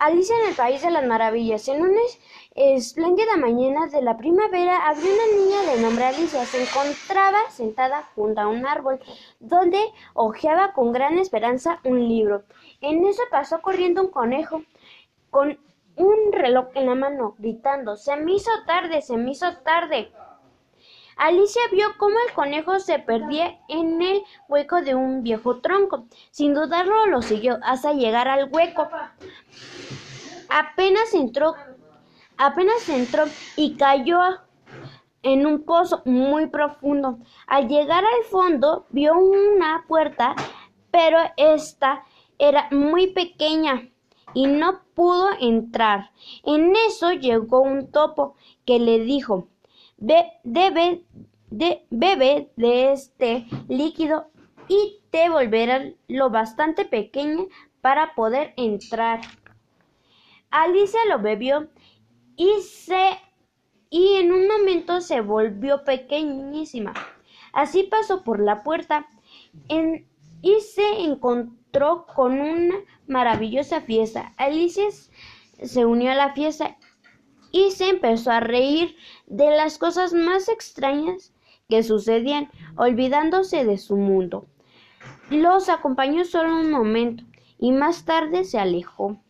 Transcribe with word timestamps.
Alicia 0.00 0.34
en 0.42 0.48
el 0.48 0.56
País 0.56 0.82
de 0.82 0.90
las 0.90 1.06
Maravillas. 1.06 1.68
En 1.68 1.80
una 1.82 2.00
espléndida 2.54 3.36
mañana 3.36 3.86
de 3.86 4.02
la 4.02 4.16
primavera 4.16 4.88
había 4.88 5.04
una 5.04 5.38
niña 5.38 5.72
de 5.72 5.82
nombre 5.82 6.04
Alicia. 6.04 6.44
Se 6.46 6.62
encontraba 6.62 7.38
sentada 7.50 8.02
junto 8.14 8.40
a 8.40 8.48
un 8.48 8.66
árbol, 8.66 8.98
donde 9.38 9.78
hojeaba 10.14 10.72
con 10.72 10.92
gran 10.92 11.18
esperanza 11.18 11.80
un 11.84 12.08
libro. 12.08 12.42
En 12.80 13.06
eso 13.06 13.22
pasó 13.30 13.62
corriendo 13.62 14.02
un 14.02 14.10
conejo 14.10 14.62
con 15.30 15.58
un 15.96 16.32
reloj 16.32 16.66
en 16.74 16.86
la 16.86 16.96
mano, 16.96 17.36
gritando 17.38 17.96
Se 17.96 18.16
me 18.16 18.34
hizo 18.34 18.50
tarde, 18.66 19.00
se 19.00 19.16
me 19.16 19.30
hizo 19.30 19.58
tarde. 19.58 20.10
Alicia 21.16 21.62
vio 21.70 21.86
cómo 21.98 22.16
el 22.26 22.34
conejo 22.34 22.78
se 22.80 22.98
perdía 22.98 23.58
en 23.68 24.02
el 24.02 24.22
hueco 24.48 24.82
de 24.82 24.94
un 24.94 25.22
viejo 25.22 25.60
tronco. 25.60 26.06
Sin 26.30 26.54
dudarlo 26.54 27.06
lo 27.06 27.22
siguió 27.22 27.58
hasta 27.62 27.92
llegar 27.92 28.28
al 28.28 28.48
hueco. 28.50 28.88
Apenas 30.48 31.14
entró, 31.14 31.54
apenas 32.36 32.88
entró 32.88 33.24
y 33.56 33.76
cayó 33.76 34.18
en 35.22 35.46
un 35.46 35.64
pozo 35.64 36.02
muy 36.04 36.46
profundo. 36.46 37.18
Al 37.46 37.68
llegar 37.68 38.04
al 38.04 38.24
fondo 38.30 38.86
vio 38.90 39.14
una 39.14 39.84
puerta, 39.88 40.34
pero 40.90 41.18
esta 41.36 42.04
era 42.38 42.68
muy 42.70 43.08
pequeña 43.08 43.88
y 44.34 44.46
no 44.46 44.80
pudo 44.94 45.28
entrar. 45.40 46.10
En 46.44 46.74
eso 46.88 47.12
llegó 47.12 47.60
un 47.60 47.90
topo 47.90 48.34
que 48.66 48.78
le 48.78 48.98
dijo 49.00 49.48
de, 50.04 51.86
bebe 51.90 52.50
de 52.56 52.92
este 52.92 53.46
líquido 53.68 54.30
y 54.68 55.00
te 55.10 55.28
volverá 55.28 55.90
lo 56.08 56.30
bastante 56.30 56.84
pequeña 56.84 57.44
para 57.80 58.14
poder 58.14 58.52
entrar. 58.56 59.20
Alicia 60.50 61.00
lo 61.08 61.20
bebió 61.20 61.68
y 62.36 62.60
se 62.60 63.18
y 63.90 64.16
en 64.16 64.32
un 64.32 64.48
momento 64.48 65.00
se 65.00 65.20
volvió 65.20 65.84
pequeñísima. 65.84 66.92
Así 67.52 67.84
pasó 67.84 68.24
por 68.24 68.40
la 68.40 68.62
puerta 68.62 69.06
y 69.68 70.60
se 70.60 71.04
encontró 71.04 72.06
con 72.06 72.40
una 72.40 72.74
maravillosa 73.06 73.80
fiesta. 73.82 74.32
Alicia 74.36 74.86
se 75.62 75.84
unió 75.84 76.10
a 76.10 76.16
la 76.16 76.32
fiesta 76.34 76.76
y 77.54 77.70
se 77.70 77.88
empezó 77.88 78.32
a 78.32 78.40
reír 78.40 78.96
de 79.26 79.48
las 79.56 79.78
cosas 79.78 80.12
más 80.12 80.48
extrañas 80.48 81.32
que 81.68 81.84
sucedían, 81.84 82.50
olvidándose 82.76 83.64
de 83.64 83.78
su 83.78 83.96
mundo. 83.96 84.46
Los 85.30 85.68
acompañó 85.68 86.24
solo 86.24 86.56
un 86.56 86.72
momento 86.72 87.22
y 87.60 87.70
más 87.70 88.04
tarde 88.04 88.42
se 88.42 88.58
alejó. 88.58 89.20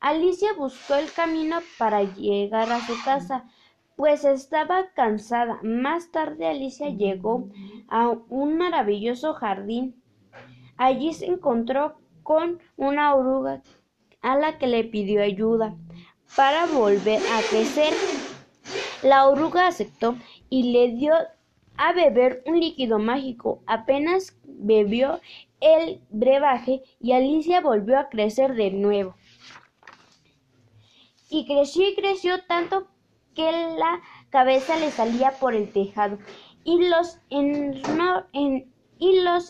Alicia 0.00 0.54
buscó 0.54 0.96
el 0.96 1.10
camino 1.12 1.58
para 1.78 2.02
llegar 2.02 2.72
a 2.72 2.84
su 2.84 2.94
casa, 3.04 3.48
pues 3.94 4.24
estaba 4.24 4.88
cansada. 4.92 5.60
Más 5.62 6.10
tarde 6.10 6.48
Alicia 6.48 6.88
llegó 6.88 7.48
a 7.88 8.08
un 8.28 8.58
maravilloso 8.58 9.34
jardín. 9.34 10.02
Allí 10.78 11.14
se 11.14 11.26
encontró 11.26 11.94
con 12.24 12.58
una 12.76 13.14
oruga 13.14 13.62
a 14.20 14.36
la 14.36 14.58
que 14.58 14.66
le 14.66 14.82
pidió 14.82 15.22
ayuda 15.22 15.76
para 16.36 16.66
volver 16.66 17.20
a 17.32 17.40
crecer. 17.48 17.92
La 19.02 19.28
oruga 19.28 19.66
aceptó 19.66 20.16
y 20.50 20.72
le 20.72 20.92
dio 20.92 21.14
a 21.76 21.92
beber 21.92 22.42
un 22.46 22.58
líquido 22.60 22.98
mágico. 22.98 23.62
Apenas 23.66 24.36
bebió 24.44 25.20
el 25.60 26.00
brebaje 26.10 26.82
y 27.00 27.12
Alicia 27.12 27.60
volvió 27.60 27.98
a 27.98 28.08
crecer 28.08 28.54
de 28.54 28.70
nuevo. 28.70 29.14
Y 31.28 31.46
creció 31.46 31.88
y 31.88 31.94
creció 31.94 32.42
tanto 32.44 32.88
que 33.34 33.50
la 33.50 34.00
cabeza 34.30 34.76
le 34.76 34.90
salía 34.90 35.32
por 35.32 35.54
el 35.54 35.72
tejado 35.72 36.18
y 36.64 36.88
los, 36.88 37.18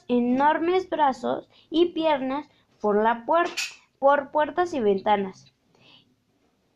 enormes 0.09 0.89
brazos 0.89 1.49
y 1.71 1.87
piernas 1.87 2.47
por 2.81 3.05
por 3.99 4.31
puertas 4.31 4.75
y 4.75 4.81
ventanas 4.81 5.54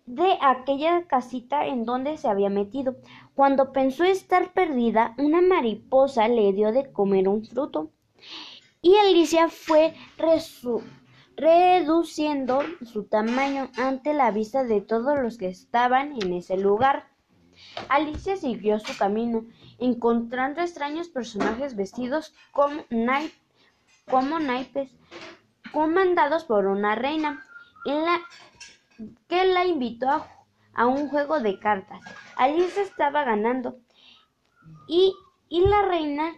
de 0.09 0.39
aquella 0.41 1.07
casita 1.07 1.67
en 1.67 1.85
donde 1.85 2.17
se 2.17 2.29
había 2.29 2.49
metido. 2.49 2.97
Cuando 3.35 3.73
pensó 3.73 4.05
estar 4.05 4.53
perdida, 4.55 5.15
una 5.19 5.43
mariposa 5.43 6.29
le 6.29 6.53
dio 6.55 6.73
de 6.73 6.91
comer 6.91 7.29
un 7.29 7.45
fruto. 7.45 7.91
Y 8.81 8.97
Alicia 8.97 9.49
fue 9.49 9.95
reduciendo 11.37 12.63
su 12.83 13.05
tamaño 13.05 13.71
ante 13.77 14.15
la 14.15 14.31
vista 14.31 14.65
de 14.65 14.81
todos 14.81 15.19
los 15.19 15.37
que 15.37 15.49
estaban 15.49 16.15
en 16.23 16.33
ese 16.33 16.57
lugar. 16.57 17.11
Alicia 17.91 18.37
siguió 18.37 18.79
su 18.81 18.97
camino, 18.97 19.45
encontrando 19.79 20.63
extraños 20.63 21.09
personajes 21.09 21.77
vestidos 21.77 22.35
como, 22.53 22.83
como 24.11 24.39
naipes, 24.39 24.91
comandados 25.73 26.45
por 26.45 26.67
una 26.67 26.95
reina. 26.95 27.45
En 27.85 28.05
la 28.05 28.21
la 29.59 29.67
invitó 29.67 30.09
a, 30.75 30.87
un 30.87 31.09
juego 31.09 31.41
de 31.41 31.59
cartas. 31.59 32.01
Alicia 32.37 32.83
estaba 32.83 33.25
ganando 33.25 33.81
y, 34.87 35.13
y 35.49 35.67
la 35.67 35.83
reina, 35.83 36.37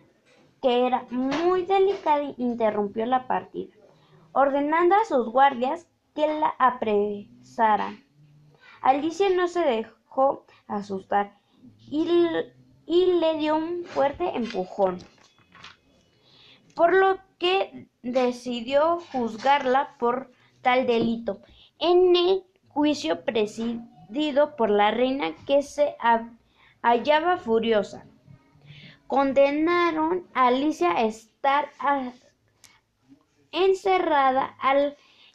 que 0.62 0.86
era 0.86 1.06
muy 1.10 1.66
delicada, 1.66 2.22
interrumpió 2.38 3.04
la 3.04 3.26
partida, 3.26 3.74
ordenando 4.32 4.96
a 4.96 5.04
sus 5.04 5.30
guardias 5.30 5.86
que 6.14 6.26
la 6.26 6.54
apresaran. 6.58 8.02
Alicia 8.80 9.28
no 9.28 9.48
se 9.48 9.60
dejó 9.60 10.46
asustar 10.66 11.38
y, 11.78 12.08
y 12.86 13.06
le 13.20 13.36
dio 13.36 13.56
un 13.56 13.84
fuerte 13.84 14.34
empujón, 14.34 14.98
por 16.74 16.94
lo 16.94 17.18
que 17.38 17.88
decidió 18.02 19.00
juzgarla 19.12 19.96
por 19.98 20.32
tal 20.62 20.86
delito. 20.86 21.42
En 21.78 22.16
el 22.16 22.44
juicio 22.72 23.24
presidido 23.24 24.56
por 24.56 24.70
la 24.70 24.90
reina 24.90 25.34
que 25.46 25.62
se 25.62 25.96
hallaba 26.82 27.36
furiosa. 27.36 28.06
Condenaron 29.06 30.26
a 30.34 30.46
Alicia 30.48 30.92
a 30.92 31.04
estar 31.04 31.70
encerrada 33.52 34.56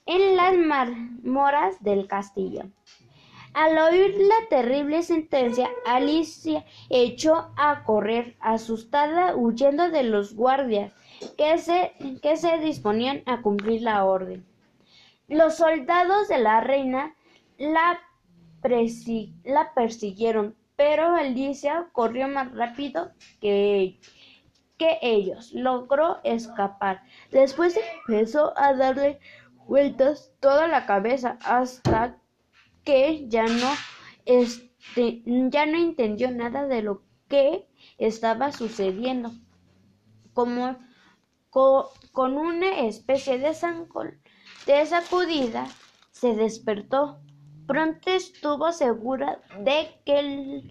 en 0.06 0.35
las 0.38 0.57
marmoras 0.57 1.84
del 1.84 2.07
castillo. 2.07 2.63
Al 3.53 3.78
oír 3.78 4.18
la 4.18 4.50
terrible 4.50 5.01
sentencia, 5.01 5.69
Alicia 5.85 6.66
echó 6.90 7.51
a 7.56 7.85
correr, 7.85 8.35
asustada, 8.41 9.35
huyendo 9.35 9.90
de 9.90 10.03
los 10.03 10.35
guardias 10.35 10.91
que 11.38 11.57
se, 11.57 11.94
que 12.22 12.35
se 12.35 12.57
disponían 12.59 13.24
a 13.25 13.41
cumplir 13.41 13.81
la 13.81 14.03
orden. 14.03 14.45
Los 15.29 15.56
soldados 15.56 16.28
de 16.28 16.38
la 16.38 16.59
reina 16.59 17.15
la, 17.58 18.00
persiguieron, 19.74 20.56
pero 20.76 21.16
Alicia 21.16 21.90
corrió 21.94 22.28
más 22.28 22.54
rápido 22.54 23.12
que, 23.40 24.00
que 24.78 25.00
ellos. 25.02 25.54
Logró 25.54 26.20
escapar. 26.24 27.04
Después 27.32 27.78
empezó 28.08 28.58
a 28.58 28.74
darle 28.74 29.20
vueltas 29.68 30.34
toda 30.40 30.68
la 30.68 30.86
cabeza 30.86 31.38
hasta 31.44 32.18
que 32.84 33.28
ya 33.28 33.48
no, 33.48 33.72
este, 34.26 35.24
ya 35.26 35.66
no 35.66 35.78
entendió 35.78 36.32
nada 36.32 36.68
de 36.68 36.82
lo 36.82 37.04
que 37.28 37.68
estaba 37.98 38.52
sucediendo. 38.52 39.32
Como 40.34 40.78
con, 41.50 42.38
una 42.38 42.82
especie 42.82 43.40
de, 43.40 43.56
de 44.66 44.86
sacudida, 44.86 45.68
se 46.12 46.36
despertó 46.36 47.19
Pronto 47.67 48.12
estuvo 48.12 48.71
segura 48.71 49.39
de 49.59 49.89
que, 50.06 50.63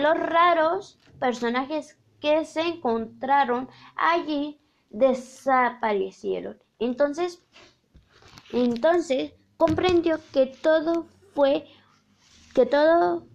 los 0.00 0.18
raros 0.18 0.98
personajes 1.18 1.98
que 2.20 2.44
se 2.44 2.60
encontraron 2.60 3.68
allí 3.96 4.60
desaparecieron. 4.90 6.58
Entonces, 6.78 7.42
entonces 8.52 9.32
comprendió 9.56 10.18
que 10.32 10.46
todo 10.46 11.06
fue, 11.34 11.66
que 12.54 12.66
todo 12.66 13.26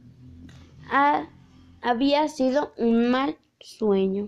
había 1.81 2.27
sido 2.27 2.73
un 2.77 3.09
mal 3.09 3.37
sueño. 3.59 4.21